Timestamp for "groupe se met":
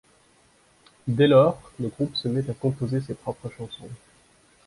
1.89-2.49